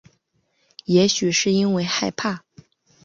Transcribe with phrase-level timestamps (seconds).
[0.85, 2.43] 也许是因为害怕